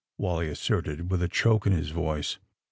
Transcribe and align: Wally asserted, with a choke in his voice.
Wally 0.17 0.49
asserted, 0.49 1.11
with 1.11 1.21
a 1.21 1.27
choke 1.29 1.67
in 1.67 1.73
his 1.73 1.91
voice. 1.91 2.39